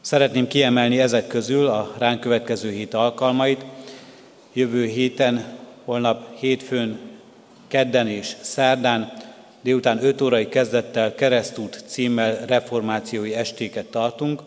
[0.00, 3.64] Szeretném kiemelni ezek közül a ránk következő hét alkalmait.
[4.58, 5.44] Jövő héten,
[5.84, 6.98] holnap hétfőn,
[7.68, 9.12] kedden és szerdán
[9.60, 14.42] délután 5 órai kezdettel keresztút címmel reformációi estéket tartunk.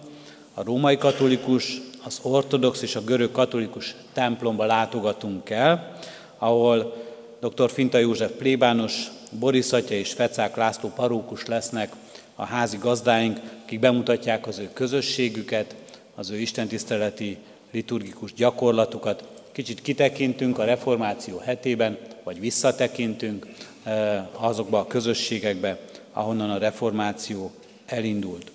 [0.54, 5.98] A római katolikus, az ortodox és a görög katolikus templomba látogatunk el,
[6.38, 6.94] ahol
[7.40, 7.72] dr.
[7.72, 9.08] Finta József plébános,
[9.40, 11.92] Boris Atya és Fecák László parókus lesznek
[12.36, 15.76] a házi gazdáink, akik bemutatják az ő közösségüket,
[16.16, 17.38] az ő istentiszteleti
[17.72, 19.40] liturgikus gyakorlatukat.
[19.52, 23.48] Kicsit kitekintünk a reformáció hetében, vagy visszatekintünk
[23.84, 25.80] eh, azokba a közösségekbe,
[26.14, 27.52] ahonnan a reformáció
[27.86, 28.52] elindult.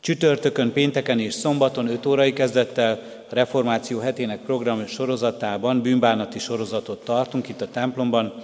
[0.00, 3.00] Csütörtökön, pénteken és szombaton 5 órai kezdettel
[3.30, 8.34] Reformáció hetének program sorozatában bűnbánati sorozatot tartunk itt a templomban,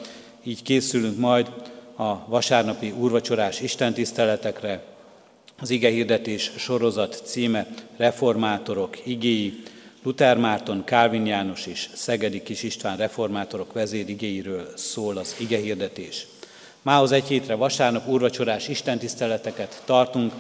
[0.42, 1.52] így készülünk majd
[1.96, 4.82] a vasárnapi úrvacsorás istentiszteletekre.
[5.60, 9.62] Az ige hirdetés sorozat címe Reformátorok igéi,
[10.04, 16.26] Luther Márton, Kálvin János és Szegedi Kis István reformátorok vezérigéiről szól az ige hirdetés.
[16.82, 20.32] Mához egy hétre vasárnap úrvacsorás istentiszteleteket tartunk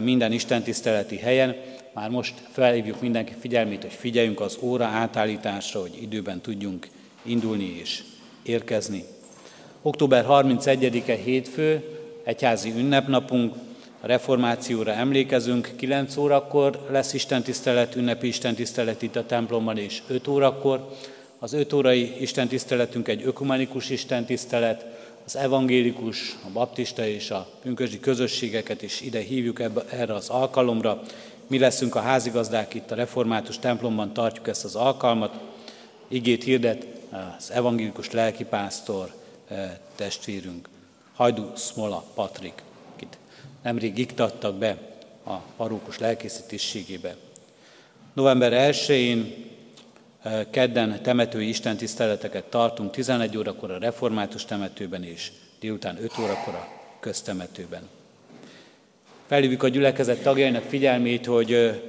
[0.00, 1.56] minden istentiszteleti helyen.
[1.94, 6.88] Már most felhívjuk mindenki figyelmét, hogy figyeljünk az óra átállításra, hogy időben tudjunk
[7.22, 8.02] indulni és
[8.42, 9.04] érkezni.
[9.82, 11.84] Október 31-e hétfő,
[12.24, 13.54] egyházi ünnepnapunk,
[14.00, 20.88] a reformációra emlékezünk, 9 órakor lesz istentisztelet, ünnepi istentisztelet itt a templomban, és 5 órakor.
[21.38, 24.86] Az 5 órai istentiszteletünk egy ökumenikus istentisztelet,
[25.26, 31.02] az evangélikus, a baptista és a pünkösdi közösségeket is ide hívjuk ebbe, erre az alkalomra.
[31.46, 35.34] Mi leszünk a házigazdák itt a református templomban, tartjuk ezt az alkalmat.
[36.08, 36.86] Igét hirdet
[37.38, 39.12] az evangélikus lelkipásztor
[39.48, 40.68] eh, testvérünk,
[41.14, 42.62] Hajdu Smola Patrik,
[43.66, 44.76] nemrég iktattak be
[45.24, 47.16] a parókus lelkészítésségébe.
[48.12, 49.44] November 1-én
[50.50, 56.68] kedden temetői istentiszteleteket tartunk 11 órakor a református temetőben és délután 5 órakor a
[57.00, 57.88] köztemetőben.
[59.26, 61.80] Felhívjuk a gyülekezet tagjainak figyelmét, hogy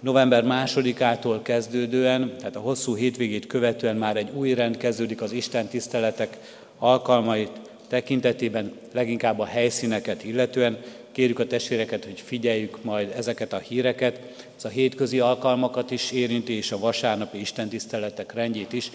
[0.00, 5.66] november másodikától kezdődően, tehát a hosszú hétvégét követően már egy új rend kezdődik az Isten
[5.66, 6.38] tiszteletek
[6.78, 7.50] alkalmait
[7.94, 10.78] tekintetében, leginkább a helyszíneket illetően.
[11.12, 14.20] Kérjük a testvéreket, hogy figyeljük majd ezeket a híreket.
[14.56, 18.90] Ez a hétközi alkalmakat is érinti, és a vasárnapi istentiszteletek rendjét is.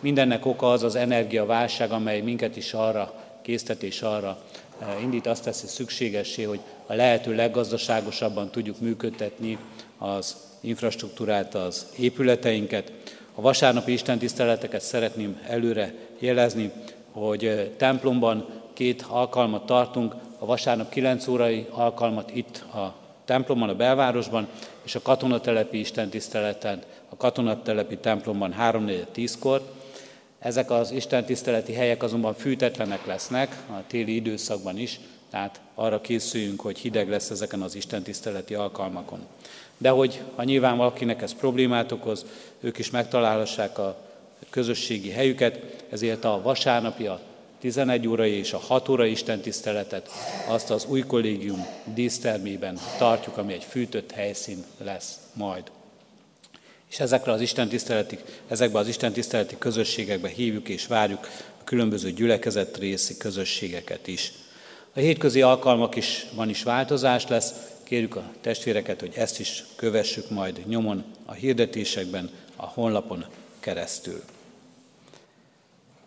[0.00, 4.42] Mindennek oka az az energiaválság, amely minket is arra késztet és arra
[4.80, 9.58] eh, indít, azt teszi szükségessé, hogy a lehető leggazdaságosabban tudjuk működtetni
[9.98, 12.92] az infrastruktúrát, az épületeinket.
[13.34, 16.72] A vasárnapi istentiszteleteket szeretném előre jelezni,
[17.14, 22.94] hogy templomban két alkalmat tartunk, a vasárnap 9 órai alkalmat itt a
[23.24, 24.48] templomban, a belvárosban,
[24.82, 29.62] és a katonatelepi istentiszteleten, a katonatelepi templomban 3-4-10-kor.
[30.38, 35.00] Ezek az istentiszteleti helyek azonban fűtetlenek lesznek a téli időszakban is,
[35.30, 39.18] tehát arra készüljünk, hogy hideg lesz ezeken az istentiszteleti alkalmakon.
[39.78, 42.26] De hogy ha nyilván valakinek ez problémát okoz,
[42.60, 43.96] ők is megtalálhassák a
[44.50, 47.20] közösségi helyüket, ezért a vasárnapi, a
[47.60, 50.10] 11 órai és a 6 órai istentiszteletet
[50.46, 55.62] azt az új kollégium dísztermében tartjuk, ami egy fűtött helyszín lesz majd.
[56.90, 58.18] És ezekre az istentiszteleti,
[58.48, 61.28] ezekbe az istentiszteleti közösségekbe hívjuk és várjuk
[61.60, 64.32] a különböző gyülekezet részi közösségeket is.
[64.94, 70.30] A hétközi alkalmak is van is változás lesz, kérjük a testvéreket, hogy ezt is kövessük
[70.30, 73.24] majd nyomon a hirdetésekben, a honlapon
[73.60, 74.22] keresztül.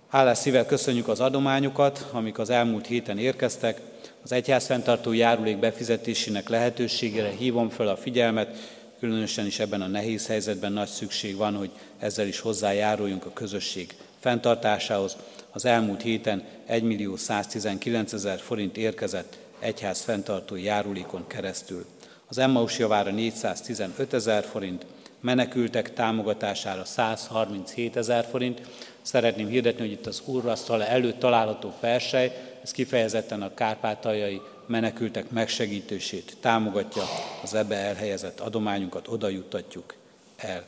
[0.07, 3.81] Hálás szívvel köszönjük az adományokat, amik az elmúlt héten érkeztek.
[4.23, 8.57] Az egyházfenntartó járulék befizetésének lehetőségére hívom fel a figyelmet,
[8.99, 13.95] különösen is ebben a nehéz helyzetben nagy szükség van, hogy ezzel is hozzájáruljunk a közösség
[14.19, 15.17] fenntartásához.
[15.51, 21.85] Az elmúlt héten 1 millió 119 ezer forint érkezett egyház fenntartó járulékon keresztül.
[22.27, 24.85] Az Emmaus javára 415 ezer forint,
[25.19, 28.61] menekültek támogatására 137 ezer forint,
[29.07, 36.37] szeretném hirdetni, hogy itt az úrasztal előtt található persely, ez kifejezetten a kárpátaljai menekültek megsegítését
[36.39, 37.03] támogatja,
[37.43, 39.93] az ebbe elhelyezett adományunkat oda juttatjuk
[40.37, 40.65] el.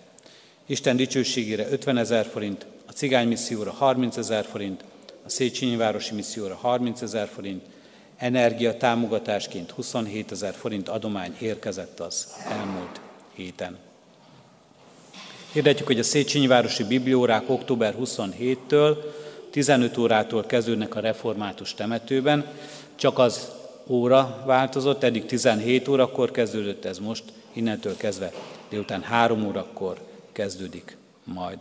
[0.65, 4.83] Isten dicsőségére 50 ezer forint, a cigány misszióra 30 ezer forint,
[5.25, 7.63] a Széchenyi Városi Misszióra 30 ezer forint,
[8.17, 13.01] energia támogatásként 27 ezer forint adomány érkezett az elmúlt
[13.33, 13.88] héten.
[15.51, 18.95] Hirdetjük, hogy a Széchenyi Városi Bibliórák október 27-től
[19.51, 22.45] 15 órától kezdődnek a református temetőben,
[22.95, 23.51] csak az
[23.87, 27.23] óra változott, eddig 17 órakor kezdődött ez most,
[27.53, 28.31] innentől kezdve
[28.69, 29.97] délután 3 órakor
[30.31, 31.57] kezdődik majd.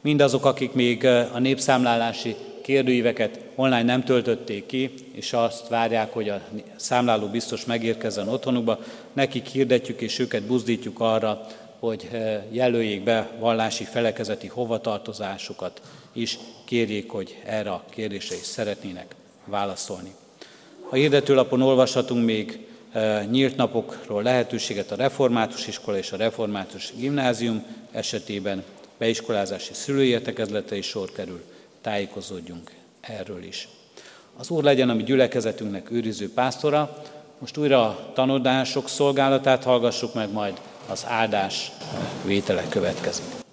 [0.00, 6.40] Mindazok, akik még a népszámlálási kérdőíveket online nem töltötték ki, és azt várják, hogy a
[6.76, 8.78] számláló biztos megérkezzen otthonukba,
[9.12, 11.46] nekik hirdetjük és őket buzdítjuk arra,
[11.84, 12.08] hogy
[12.50, 15.80] jelöljék be vallási felekezeti hovatartozásukat
[16.12, 19.14] is, kérjék, hogy erre a kérdésre is szeretnének
[19.44, 20.14] válaszolni.
[20.90, 22.66] A hirdetőlapon olvashatunk még
[23.30, 28.64] nyílt napokról lehetőséget a református iskola és a református gimnázium esetében,
[28.98, 30.20] beiskolázási szülői
[30.70, 31.42] is sor kerül,
[31.80, 32.70] tájékozódjunk
[33.00, 33.68] erről is.
[34.36, 37.02] Az Úr legyen a mi gyülekezetünknek őriző pásztora,
[37.38, 41.72] most újra a tanodások szolgálatát hallgassuk meg, majd az áldás
[42.24, 43.43] vétele következik.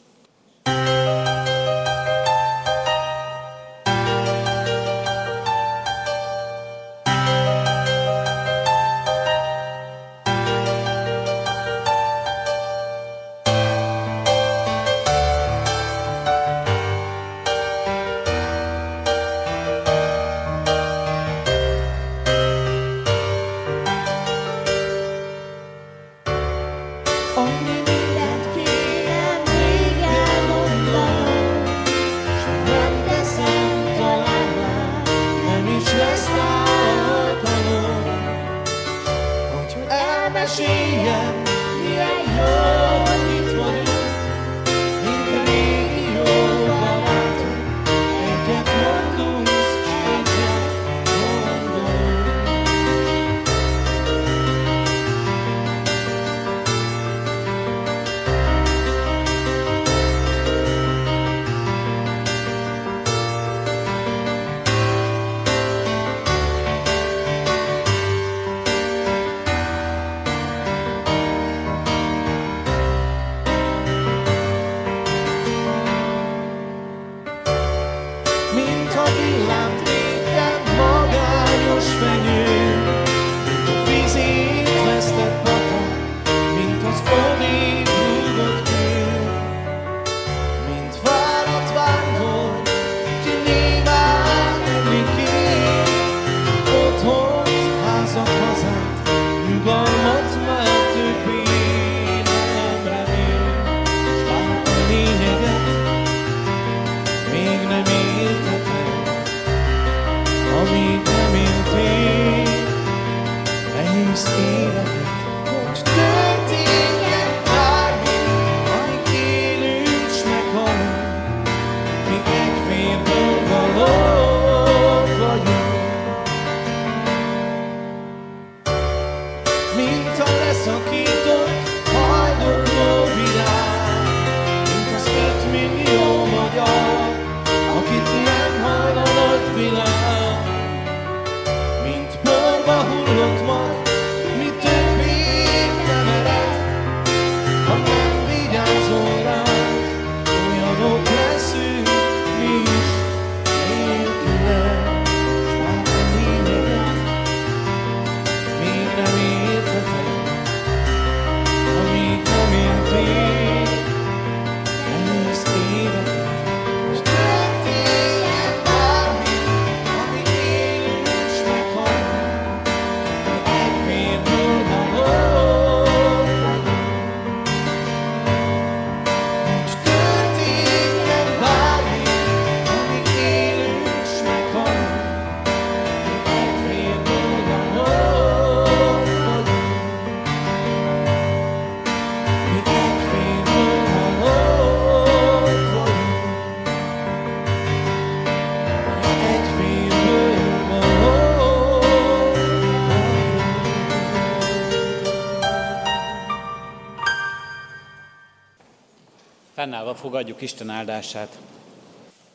[209.92, 211.38] Fennállva fogadjuk Isten áldását.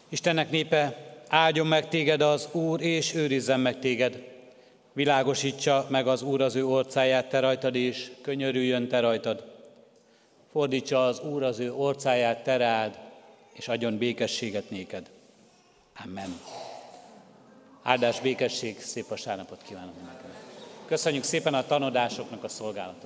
[0.08, 0.96] Istennek népe,
[1.28, 4.22] áldjon meg téged az Úr, és őrizzen meg téged.
[4.92, 9.54] Világosítsa meg az Úr az ő orcáját te rajtad, és könyörüljön te rajtad.
[10.52, 12.98] fordítsa az Úr az ő orcáját terád,
[13.52, 15.10] és adjon békességet néked.
[16.04, 16.40] Amen.
[17.82, 20.30] Áldás, békesség, szép vasárnapot kívánok neked.
[20.86, 23.04] Köszönjük szépen a tanodásoknak a szolgálatot.